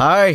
[0.00, 0.32] Hai.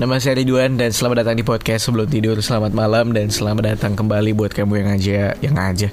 [0.00, 2.40] Nama saya Ridwan dan selamat datang di podcast sebelum tidur.
[2.40, 5.88] Selamat malam dan selamat datang kembali buat kamu yang aja Yang aja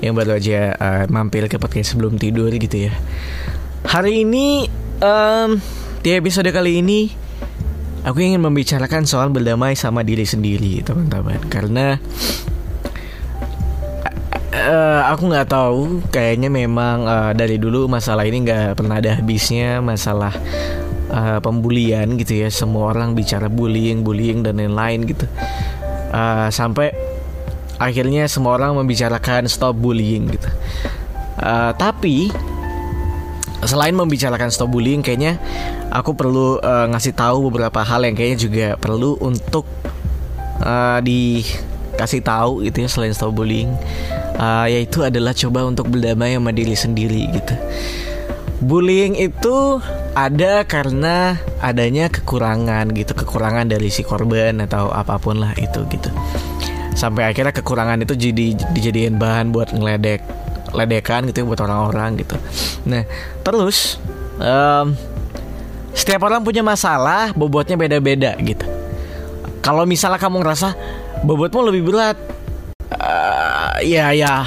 [0.00, 2.96] Yang baru aja uh, mampir ke podcast sebelum tidur gitu ya.
[3.92, 4.72] Hari ini
[5.04, 5.60] um,
[6.00, 7.12] Di episode kali ini
[8.08, 11.44] Aku ingin membicarakan soal berdamai sama diri sendiri teman-teman.
[11.52, 12.00] Karena
[14.48, 19.84] uh, aku nggak tahu kayaknya memang uh, dari dulu masalah ini nggak pernah ada habisnya
[19.84, 20.32] masalah
[21.10, 22.48] uh, pembulian gitu ya.
[22.50, 25.26] Semua orang bicara bullying bullying dan lain-lain gitu.
[26.10, 26.94] Uh, sampai
[27.76, 30.48] akhirnya semua orang membicarakan stop bullying gitu.
[31.36, 32.32] Uh, tapi
[33.64, 35.36] selain membicarakan stop bullying kayaknya
[35.92, 39.68] aku perlu uh, ngasih tahu beberapa hal yang kayaknya juga perlu untuk
[40.64, 43.72] uh, dikasih tahu gitu ya selain stop bullying.
[44.36, 47.56] Uh, yaitu adalah coba untuk berdamai sama diri sendiri gitu
[48.66, 49.78] bullying itu
[50.18, 56.10] ada karena adanya kekurangan gitu kekurangan dari si korban atau apa pun lah itu gitu.
[56.98, 60.26] Sampai akhirnya kekurangan itu jadi dijadiin bahan buat ngeledek
[60.74, 62.34] ledekan gitu buat orang-orang gitu.
[62.90, 63.06] Nah
[63.46, 64.02] terus
[64.42, 64.98] um,
[65.94, 68.66] setiap orang punya masalah bobotnya beda-beda gitu.
[69.62, 70.74] Kalau misalnya kamu ngerasa
[71.22, 72.18] bobotmu lebih berat
[72.98, 74.42] uh, ya ya.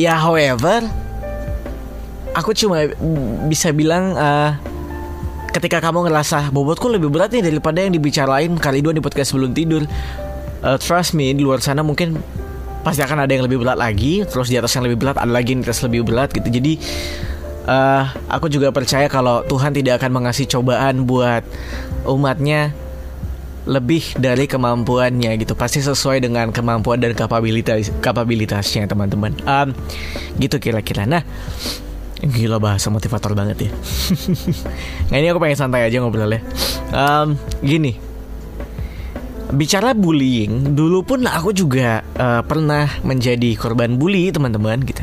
[0.00, 0.88] Ya however
[2.34, 2.86] aku cuma
[3.50, 4.54] bisa bilang uh,
[5.50, 9.50] ketika kamu ngerasa bobotku lebih berat nih daripada yang dibicarain kali dua di podcast sebelum
[9.50, 9.84] tidur.
[10.60, 12.20] Uh, trust me di luar sana mungkin
[12.84, 14.22] pasti akan ada yang lebih berat lagi.
[14.28, 16.46] Terus di atas yang lebih berat ada lagi yang atas lebih berat gitu.
[16.46, 16.78] Jadi
[17.66, 21.42] uh, aku juga percaya kalau Tuhan tidak akan mengasih cobaan buat
[22.06, 22.72] umatnya
[23.68, 25.52] lebih dari kemampuannya gitu.
[25.58, 29.34] Pasti sesuai dengan kemampuan dan kapabilitas kapabilitasnya teman-teman.
[29.44, 29.74] Um,
[30.38, 31.04] gitu kira-kira.
[31.04, 31.24] Nah
[32.20, 33.70] Gila bahasa motivator banget ya.
[35.10, 36.44] Nah ini aku pengen santai aja ngobrolnya.
[36.92, 37.96] Um, Gini.
[39.50, 45.02] Bicara bullying Dulu pun aku juga uh, pernah menjadi korban bully teman-teman gitu.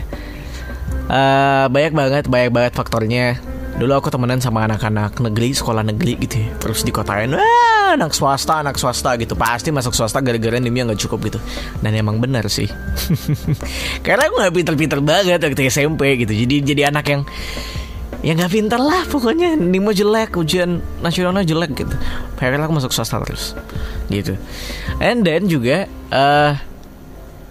[1.11, 3.41] Uh, Banyak banget, banyak banget faktornya
[3.77, 6.49] Dulu aku temenan sama anak-anak negeri, sekolah negeri gitu ya.
[6.57, 9.37] Terus dikotain, Wah, anak swasta, anak swasta gitu.
[9.37, 11.39] Pasti masuk swasta gara-gara nimnya gak cukup gitu.
[11.85, 12.65] Dan emang benar sih.
[14.05, 16.33] Karena aku gak pinter-pinter banget waktu SMP gitu.
[16.33, 17.23] Jadi jadi anak yang
[18.25, 19.53] Ya gak pinter lah pokoknya.
[19.53, 21.95] Nimo jelek, ujian nasionalnya jelek gitu.
[22.41, 23.53] Akhirnya aku masuk swasta terus
[24.09, 24.33] Gitu.
[24.97, 26.57] And then juga uh,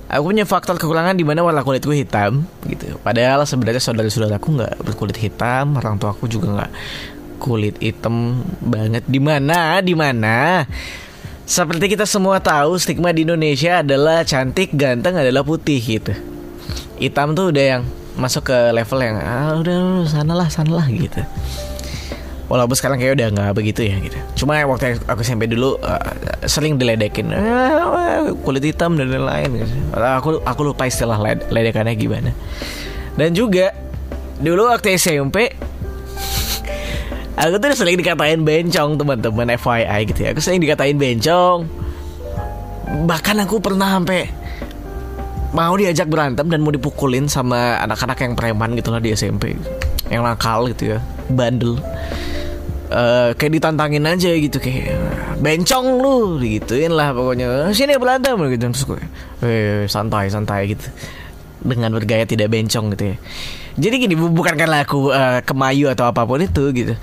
[0.07, 2.95] Aku punya faktor kekurangan di mana warna kulitku hitam gitu.
[3.03, 6.73] Padahal sebenarnya saudara-saudaraku nggak berkulit hitam, orang tua aku juga nggak
[7.43, 9.03] kulit hitam banget.
[9.11, 9.83] Di mana?
[9.83, 10.63] Di mana?
[11.47, 16.15] Seperti kita semua tahu, stigma di Indonesia adalah cantik, ganteng adalah putih gitu.
[16.99, 17.83] Hitam tuh udah yang
[18.17, 21.21] masuk ke level yang ah udah sanalah sanalah gitu.
[22.47, 24.19] Walaupun sekarang kayak udah nggak begitu ya gitu.
[24.45, 25.99] Cuma waktu aku SMP dulu uh,
[26.47, 29.67] sering diledekin uh, kulit hitam dan lain-lain.
[29.67, 29.75] Gitu.
[29.95, 32.31] Aku aku lupa istilah led, ledekannya gimana.
[33.19, 33.75] Dan juga
[34.39, 35.59] dulu waktu SMP
[37.35, 40.29] aku tuh sering dikatain bencong teman-teman FYI gitu ya.
[40.31, 41.67] Aku sering dikatain bencong.
[42.87, 44.31] Bahkan aku pernah sampai
[45.51, 49.57] mau diajak berantem dan mau dipukulin sama anak-anak yang preman gitu lah di SMP
[50.13, 50.99] yang nakal gitu ya
[51.33, 51.81] bandel
[52.91, 54.97] uh, kayak ditantangin aja gitu kayak
[55.41, 57.71] bencong lu gituin lah pokoknya.
[57.73, 59.03] Sini berantem gitu terus gue.
[59.43, 60.87] Eh, santai santai gitu.
[61.67, 63.17] Dengan bergaya tidak bencong gitu ya.
[63.77, 66.95] Jadi gini bukan karena aku uh, kemayu atau apa pun itu gitu.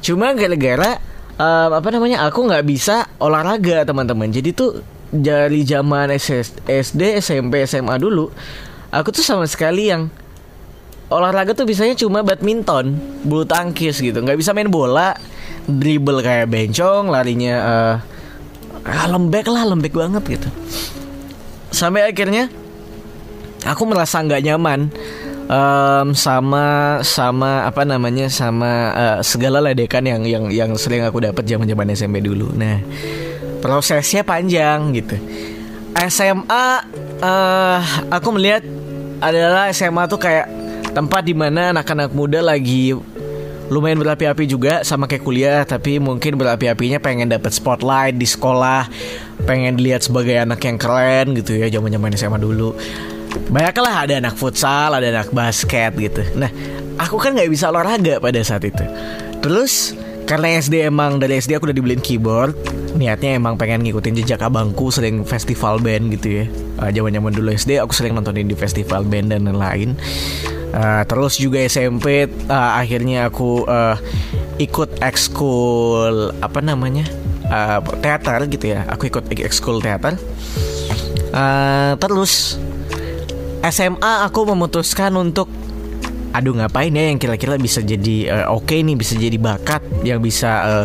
[0.00, 0.96] Cuma gara-gara
[1.36, 4.32] uh, apa namanya aku nggak bisa olahraga teman-teman.
[4.32, 4.80] Jadi tuh
[5.12, 8.32] dari zaman SD SMP SMA dulu
[8.90, 10.10] aku tuh sama sekali yang
[11.06, 14.18] olahraga tuh biasanya cuma badminton, bulu tangkis gitu.
[14.18, 15.14] nggak bisa main bola,
[15.66, 17.96] dribble kayak bencong, larinya uh,
[19.10, 20.48] lembek lah, lembek banget gitu.
[21.70, 22.50] Sampai akhirnya
[23.66, 24.90] aku merasa nggak nyaman
[25.50, 31.46] um, sama sama apa namanya sama uh, segala ledekan yang yang yang sering aku dapat
[31.46, 32.50] zaman zaman SMP dulu.
[32.54, 32.82] Nah
[33.62, 35.18] prosesnya panjang gitu.
[35.96, 36.66] SMA
[37.24, 37.80] uh,
[38.12, 38.62] aku melihat
[39.18, 40.46] adalah SMA tuh kayak
[40.96, 42.96] tempat di mana anak-anak muda lagi
[43.68, 48.88] lumayan berapi-api juga sama kayak kuliah tapi mungkin berapi-apinya pengen dapat spotlight di sekolah
[49.44, 52.72] pengen dilihat sebagai anak yang keren gitu ya zaman-zaman SMA dulu.
[53.52, 56.24] Banyaklah ada anak futsal ada anak basket gitu.
[56.40, 56.48] Nah
[56.96, 58.86] aku kan nggak bisa olahraga pada saat itu.
[59.44, 59.92] Terus
[60.24, 62.56] karena SD emang dari SD aku udah dibeliin keyboard
[62.96, 66.44] niatnya emang pengen ngikutin jejak abangku sering festival band gitu ya.
[66.88, 69.98] Zaman zaman dulu SD aku sering nontonin di festival band dan lain-lain
[70.72, 73.94] uh, terus juga SMP uh, akhirnya aku uh,
[74.56, 77.04] ikut ekskul apa namanya
[77.50, 78.88] uh, teater gitu ya.
[78.90, 80.16] Aku ikut ekskul teater.
[81.36, 82.56] Uh, terus
[83.66, 85.50] SMA aku memutuskan untuk
[86.36, 90.20] aduh ngapain ya yang kira-kira bisa jadi uh, oke okay nih bisa jadi bakat yang
[90.20, 90.84] bisa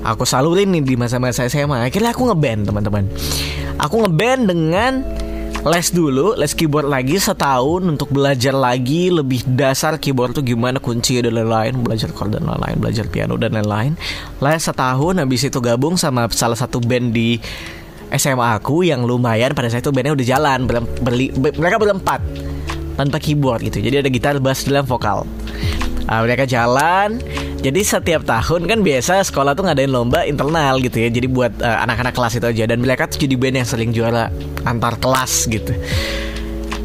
[0.00, 3.04] aku salurin nih di masa-masa SMA akhirnya aku ngeband teman-teman.
[3.76, 4.92] Aku ngeband dengan
[5.66, 11.18] les dulu, les keyboard lagi setahun untuk belajar lagi lebih dasar keyboard tuh gimana kunci
[11.18, 13.98] dan lain-lain, belajar chord dan lain-lain, belajar piano dan lain-lain.
[14.38, 17.42] Les setahun habis itu gabung sama salah satu band di
[18.14, 20.58] SMA aku yang lumayan pada saat itu bandnya udah jalan
[21.02, 22.20] berli, mereka berempat
[22.94, 25.26] tanpa keyboard gitu jadi ada gitar bass dalam vokal
[26.06, 27.18] uh, mereka jalan
[27.66, 31.10] jadi setiap tahun kan biasa sekolah tuh ngadain lomba internal gitu ya.
[31.10, 32.64] Jadi buat anak anak-anak kelas itu aja.
[32.70, 34.30] Dan mereka tuh jadi band yang sering juara
[34.62, 35.74] antar kelas gitu.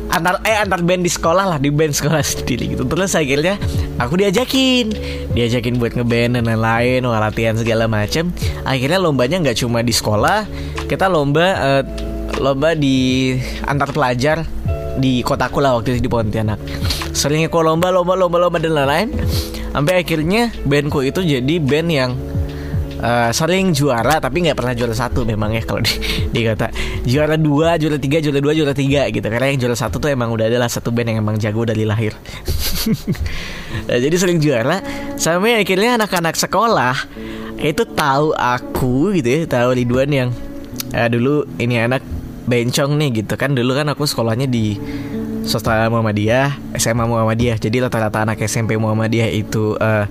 [0.09, 2.81] Antar eh antar band di sekolah lah di band sekolah sendiri gitu.
[2.89, 3.61] Terus akhirnya
[4.01, 4.89] aku diajakin.
[5.37, 8.33] Diajakin buat ngeband dan lain-lain latihan segala macem.
[8.65, 10.49] Akhirnya lombanya nggak cuma di sekolah
[10.89, 11.83] kita lomba uh,
[12.41, 13.37] lomba di
[13.69, 14.49] antar pelajar
[14.97, 16.57] di kotaku lah waktu itu di Pontianak.
[17.13, 19.09] Sering ikut lomba lomba lomba lomba dan lain-lain
[19.71, 22.11] sampai akhirnya bandku itu jadi band yang
[23.01, 25.93] uh, sering juara tapi nggak pernah juara satu memang ya kalau di,
[26.29, 26.69] di kata
[27.03, 29.25] juara dua juara tiga juara dua juara tiga gitu.
[29.25, 32.13] Karena yang juara satu tuh emang udah adalah satu band yang emang jago dari lahir.
[33.71, 34.83] Nah, jadi sering juara.
[35.15, 36.95] Sampai akhirnya anak-anak sekolah
[37.61, 40.29] itu tahu aku gitu ya tahu Ridwan yang
[40.91, 42.03] uh, dulu ini anak
[42.49, 43.53] bencong nih gitu kan.
[43.53, 44.75] Dulu kan aku sekolahnya di
[45.45, 47.57] swasta Muhammadiyah, SMA Muhammadiyah.
[47.57, 50.05] Jadi rata-rata anak SMP Muhammadiyah itu uh,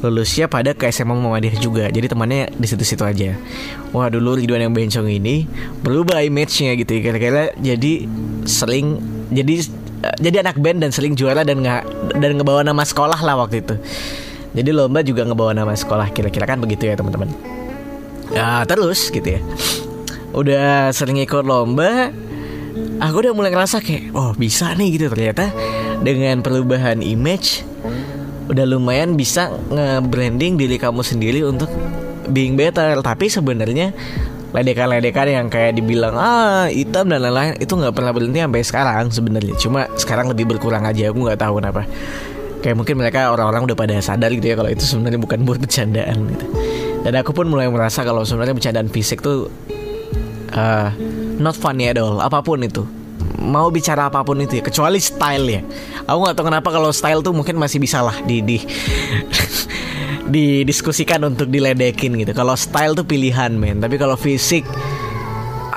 [0.00, 1.84] lulusnya pada ke SMA Muhammadiyah juga.
[1.92, 3.36] Jadi temannya di situ-situ aja.
[3.92, 5.44] Wah dulu Ridwan yang bencong ini
[5.84, 6.96] berubah image-nya gitu.
[6.96, 7.00] Ya.
[7.12, 8.08] Kira-kira jadi
[8.48, 9.00] sering
[9.30, 9.54] jadi
[10.06, 11.82] uh, jadi anak band dan sering juara dan nggak
[12.16, 13.76] dan ngebawa nama sekolah lah waktu itu.
[14.50, 16.10] Jadi lomba juga ngebawa nama sekolah.
[16.10, 17.30] Kira-kira kan begitu ya teman-teman.
[18.30, 19.40] Ya terus gitu ya.
[20.30, 22.14] Udah sering ikut lomba,
[23.00, 25.08] aku udah mulai ngerasa kayak oh bisa nih gitu.
[25.10, 25.50] Ternyata
[26.04, 27.64] dengan perubahan image
[28.52, 31.72] udah lumayan bisa nge-branding diri kamu sendiri untuk
[32.30, 33.00] being better.
[33.00, 33.96] Tapi sebenarnya
[34.50, 39.54] ledekan-ledekan yang kayak dibilang ah hitam dan lain-lain itu nggak pernah berhenti sampai sekarang sebenarnya.
[39.56, 41.10] Cuma sekarang lebih berkurang aja.
[41.10, 41.86] Aku nggak tahu kenapa.
[42.60, 46.28] Kayak mungkin mereka orang-orang udah pada sadar gitu ya kalau itu sebenarnya bukan buat bercandaan
[46.28, 46.46] gitu.
[47.00, 49.48] Dan aku pun mulai merasa kalau sebenarnya bercandaan fisik tuh
[50.54, 50.90] uh,
[51.38, 52.86] not funny at all apa pun itu.
[53.40, 55.62] Mau bicara apa pun itu ya kecuali style ya.
[56.04, 58.60] Aku nggak tahu kenapa kalau style tuh mungkin masih bisa lah di di
[60.34, 62.32] didiskusikan untuk diledekin gitu.
[62.36, 63.80] Kalau style tuh pilihan men.
[63.80, 64.64] Tapi kalau fisik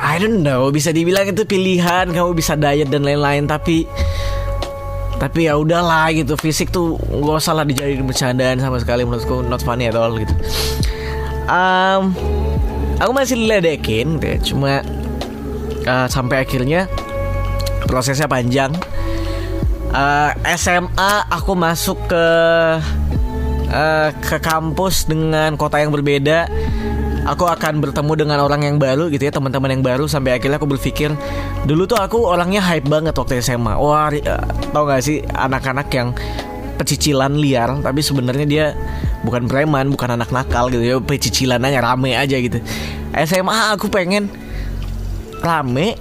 [0.04, 0.68] I don't know.
[0.70, 3.88] Bisa dibilang itu pilihan kamu bisa diet dan lain-lain tapi
[5.18, 6.36] tapi ya udahlah gitu.
[6.36, 9.40] Fisik tuh gak usah lah dijadiin bercandaan sama sekali menurutku.
[9.48, 10.36] Not funny at all gitu.
[11.48, 12.12] Um,
[13.04, 14.80] aku masih diledekin gitu cuma
[15.84, 16.88] uh, sampai akhirnya
[17.86, 18.72] prosesnya panjang.
[19.94, 22.26] Uh, eh, SMA aku masuk ke
[23.70, 26.50] uh, ke kampus dengan kota yang berbeda.
[27.24, 30.10] Aku akan bertemu dengan orang yang baru gitu ya teman-teman yang baru.
[30.10, 31.14] Sampai akhirnya aku berpikir
[31.64, 34.44] dulu tuh aku orangnya hype banget waktu SMA wah uh,
[34.76, 36.12] tau gak sih anak-anak yang
[36.82, 37.78] pecicilan liar.
[37.80, 38.66] Tapi sebenarnya dia
[39.24, 42.60] bukan preman bukan anak nakal gitu ya pecicilan rame aja gitu.
[43.16, 44.28] SMA aku pengen
[45.44, 45.96] rame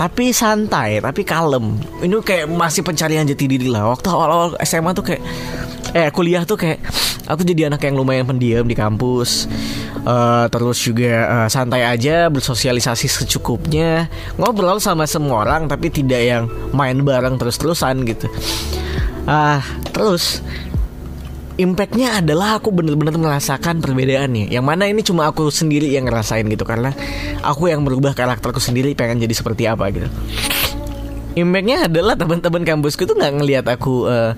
[0.00, 1.76] tapi santai tapi kalem.
[2.00, 3.92] Ini kayak masih pencarian jati diri lah.
[3.92, 5.22] Waktu awal-awal SMA tuh kayak
[5.92, 6.80] eh kuliah tuh kayak
[7.28, 9.44] aku jadi anak yang lumayan pendiam di kampus.
[10.00, 14.08] Uh, terus juga uh, santai aja bersosialisasi secukupnya.
[14.40, 18.24] Ngobrol sama semua orang tapi tidak yang main bareng terus-terusan gitu.
[19.28, 20.40] Ah uh, terus
[21.60, 24.48] impactnya adalah aku bener-bener merasakan perbedaannya.
[24.48, 26.96] Yang mana ini cuma aku sendiri yang ngerasain gitu karena
[27.44, 30.08] aku yang merubah karakterku sendiri pengen jadi seperti apa gitu.
[31.30, 34.34] Impactnya adalah teman-teman kampusku tuh nggak ngelihat aku uh,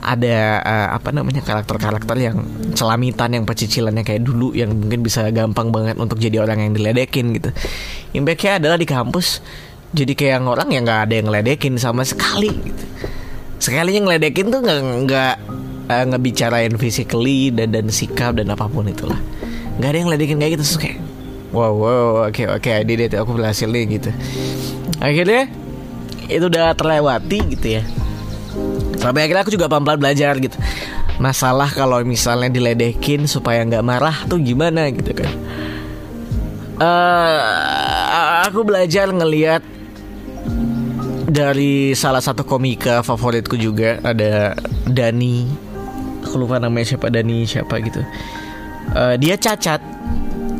[0.00, 2.40] ada uh, apa namanya karakter-karakter yang
[2.72, 7.36] celamitan yang pecicilannya kayak dulu yang mungkin bisa gampang banget untuk jadi orang yang diledekin
[7.36, 7.52] gitu.
[8.16, 9.44] Impactnya adalah di kampus.
[9.90, 12.84] Jadi kayak orang yang nggak ada yang ngeledekin sama sekali gitu.
[13.60, 15.34] Sekalinya ngeledekin tuh nggak nggak
[15.90, 19.18] uh, ngebicarain physically dan dan sikap dan apa pun itulah.
[19.82, 20.98] Nggak ada yang ledekin kayak gitu kayak
[21.50, 24.10] wow wow oke okay, oke okay, did aku berhasil nih gitu.
[25.02, 25.50] Akhirnya
[26.30, 27.82] itu udah terlewati gitu ya.
[29.02, 30.54] Sampai akhirnya aku juga pelan-pelan belajar gitu.
[31.18, 35.32] Masalah kalau misalnya diledekin supaya nggak marah tuh gimana gitu kan.
[36.80, 37.40] Uh,
[38.48, 39.60] aku belajar ngelihat
[41.30, 44.56] dari salah satu komika favoritku juga ada
[44.88, 45.69] Dani
[46.24, 48.00] aku lupa namanya siapa Dani siapa gitu.
[48.94, 49.80] Uh, dia cacat.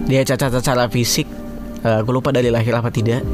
[0.07, 1.29] Dia cacat secara fisik.
[1.81, 3.25] Uh, aku lupa dari lahir apa tidak.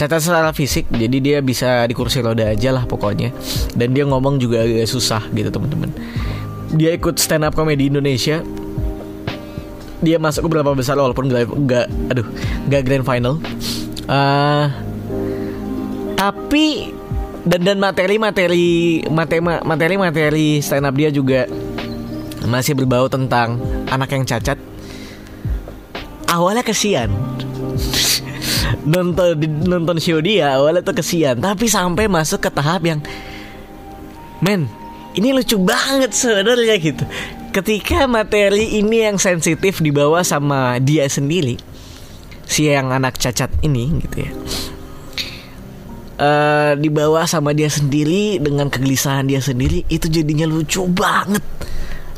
[0.00, 3.34] Cacat secara fisik jadi dia bisa di kursi roda aja lah pokoknya.
[3.76, 5.92] Dan dia ngomong juga agak susah gitu teman-teman.
[6.72, 8.40] Dia ikut stand up comedy Indonesia.
[10.00, 12.24] Dia masuk ke berapa besar walaupun gak, gak aduh
[12.72, 13.36] gak grand final.
[14.08, 14.72] Uh,
[16.16, 16.92] tapi
[17.44, 18.68] dan dan materi materi
[19.08, 21.48] materi materi materi stand up dia juga
[22.44, 24.56] masih berbau tentang anak yang cacat.
[26.30, 27.10] Awalnya kesian.
[28.90, 31.36] Nonton nonton show dia awalnya tuh kesian.
[31.40, 33.00] Tapi sampai masuk ke tahap yang
[34.40, 34.64] men
[35.12, 37.04] ini lucu banget sebenarnya gitu.
[37.50, 41.58] Ketika materi ini yang sensitif dibawa sama dia sendiri
[42.50, 44.30] si yang anak cacat ini gitu ya
[46.20, 51.42] uh, dibawa sama dia sendiri dengan kegelisahan dia sendiri itu jadinya lucu banget.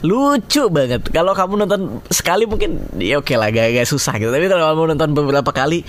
[0.03, 1.07] Lucu banget.
[1.15, 4.35] Kalau kamu nonton sekali mungkin ya oke lah gak, gak susah gitu.
[4.35, 5.87] Tapi kalau kamu nonton beberapa kali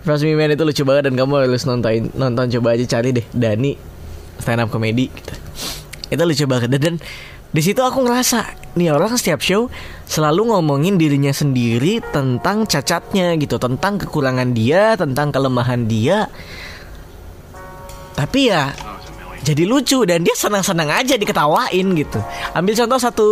[0.00, 3.26] Trust Me Man itu lucu banget dan kamu harus nonton nonton coba aja cari deh
[3.36, 3.76] Dani
[4.40, 5.34] stand up comedy gitu.
[6.08, 6.72] itu lucu banget.
[6.72, 6.94] Dan, dan
[7.52, 9.68] di situ aku ngerasa nih orang setiap show
[10.08, 16.30] selalu ngomongin dirinya sendiri tentang cacatnya gitu tentang kekurangan dia tentang kelemahan dia
[18.20, 18.68] tapi ya
[19.40, 22.20] jadi lucu dan dia senang-senang aja diketawain gitu.
[22.52, 23.28] Ambil contoh satu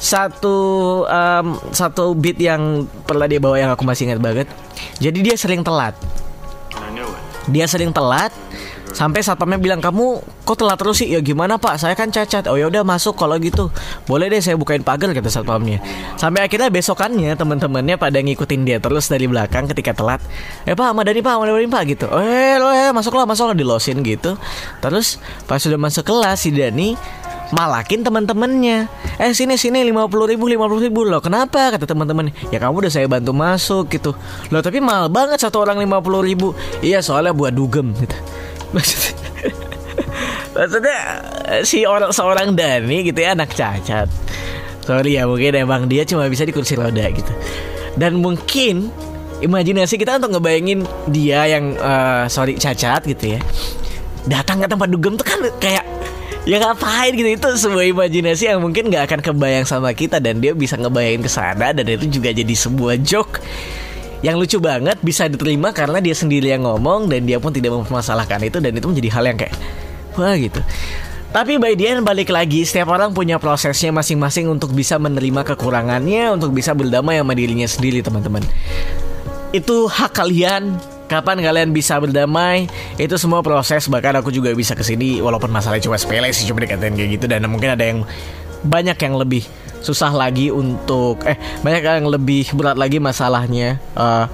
[0.00, 0.56] satu
[1.04, 4.48] um, satu beat yang pernah dia bawa yang aku masih ingat banget.
[4.96, 5.92] Jadi dia sering telat.
[7.52, 8.32] Dia sering telat
[8.92, 11.08] Sampai satpamnya bilang kamu kok telat terus sih?
[11.10, 11.78] Ya gimana pak?
[11.78, 12.50] Saya kan cacat.
[12.50, 13.70] Oh ya udah masuk kalau gitu.
[14.10, 15.78] Boleh deh saya bukain pagar kata satpamnya.
[16.18, 20.20] Sampai akhirnya besokannya teman-temannya pada ngikutin dia terus dari belakang ketika telat.
[20.66, 22.06] Eh pak, Madani pak, Madani pak gitu.
[22.18, 24.34] Eh lo eh masuklah masuklah dilosin gitu.
[24.82, 26.98] Terus pas sudah masuk kelas si Dani
[27.52, 28.88] malakin teman-temannya
[29.20, 32.88] eh sini sini lima puluh ribu lima puluh ribu loh kenapa kata teman-teman ya kamu
[32.88, 34.16] udah saya bantu masuk gitu
[34.48, 38.16] loh tapi mahal banget satu orang lima puluh ribu iya soalnya buat dugem gitu
[38.74, 39.21] maksudnya
[40.52, 40.98] maksudnya
[41.64, 44.08] si orang seorang Dani gitu ya anak cacat.
[44.82, 47.32] Sorry ya mungkin emang dia cuma bisa di kursi roda gitu.
[47.96, 48.90] Dan mungkin
[49.42, 53.40] imajinasi kita untuk ngebayangin dia yang uh, sorry cacat gitu ya.
[54.26, 55.86] Datang ke tempat dugem tuh kan kayak
[56.46, 57.30] ya ngapain gitu.
[57.30, 61.30] Itu sebuah imajinasi yang mungkin nggak akan kebayang sama kita dan dia bisa ngebayangin ke
[61.30, 63.38] sana dan itu juga jadi sebuah joke
[64.22, 68.38] yang lucu banget bisa diterima karena dia sendiri yang ngomong dan dia pun tidak mempermasalahkan
[68.46, 69.54] itu dan itu menjadi hal yang kayak
[70.16, 70.60] wah gitu.
[71.32, 76.28] Tapi by the end balik lagi setiap orang punya prosesnya masing-masing untuk bisa menerima kekurangannya,
[76.28, 78.44] untuk bisa berdamai sama dirinya sendiri teman-teman.
[79.56, 80.76] Itu hak kalian.
[81.08, 82.68] Kapan kalian bisa berdamai?
[83.00, 83.84] Itu semua proses.
[83.88, 87.24] Bahkan aku juga bisa ke sini walaupun masalahnya cuma sepele sih cuma dikatain kayak gitu.
[87.28, 88.04] Dan mungkin ada yang
[88.64, 89.44] banyak yang lebih
[89.82, 93.76] susah lagi untuk eh banyak yang lebih berat lagi masalahnya.
[93.96, 94.28] Uh,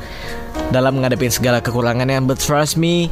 [0.69, 2.21] dalam menghadapi segala kekurangannya.
[2.25, 3.09] But trust me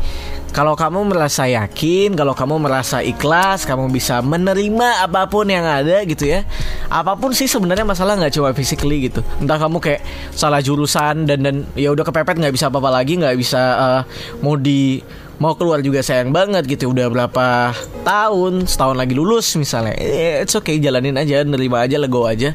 [0.52, 6.04] kalau kamu merasa yakin kalau kamu merasa ikhlas kamu bisa menerima apa pun yang ada
[6.04, 6.44] gitu ya.
[6.88, 9.20] Apa pun sih sebenarnya masalah nggak cuma physically gitu.
[9.40, 10.00] Entah kamu kayak
[10.32, 14.02] salah jurusan dan dan ya udah kepepet nggak bisa apa-apa lagi nggak bisa uh,
[14.40, 15.00] mau di
[15.36, 16.92] mau keluar juga sayang banget gitu.
[16.92, 17.72] Udah berapa
[18.04, 22.54] tahun setahun lagi lulus misalnya eh, it's okay jalanin aja nerima aja lego aja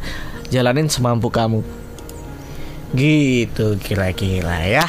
[0.52, 1.81] jalanin semampu kamu
[2.92, 4.88] gitu kira-kira ya.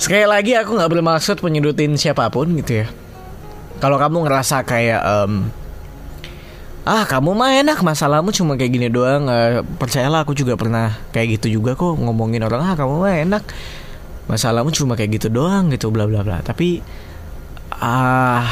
[0.00, 2.86] Sekali lagi aku nggak bermaksud menyudutin siapa pun gitu ya.
[3.80, 5.52] Kalau kamu ngerasa kayak um,
[6.88, 11.40] ah kamu mah enak masalahmu cuma kayak gini doang uh, percayalah aku juga pernah kayak
[11.40, 13.44] gitu juga kok ngomongin orang ah kamu mah enak
[14.32, 16.40] masalahmu cuma kayak gitu doang gitu bla bla bla.
[16.40, 16.80] Tapi
[17.76, 18.48] ah uh,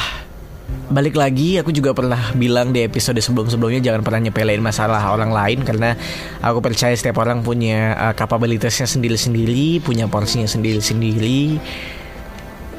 [0.88, 5.60] balik lagi aku juga pernah bilang di episode sebelum-sebelumnya jangan pernah nyepelein masalah orang lain
[5.60, 5.92] karena
[6.40, 11.60] aku percaya setiap orang punya uh, kapabilitasnya sendiri-sendiri, punya porsinya sendiri-sendiri.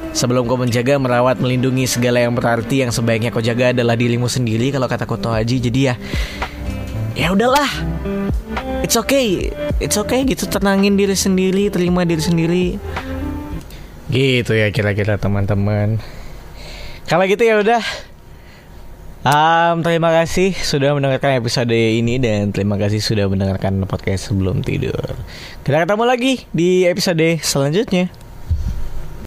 [0.10, 4.74] Sebelum kau menjaga, merawat, melindungi segala yang berarti yang sebaiknya kau jaga adalah dirimu sendiri
[4.74, 5.70] kalau kata Koto Haji.
[5.70, 5.94] Jadi ya
[7.14, 7.70] ya udahlah.
[8.82, 9.54] It's okay.
[9.78, 12.66] It's okay gitu tenangin diri sendiri, terima diri sendiri.
[14.10, 16.02] Gitu ya kira-kira teman-teman.
[17.10, 17.82] Kalau gitu ya udah.
[19.26, 25.18] Um, terima kasih sudah mendengarkan episode ini dan terima kasih sudah mendengarkan podcast sebelum tidur.
[25.66, 28.29] Kita ketemu lagi di episode selanjutnya.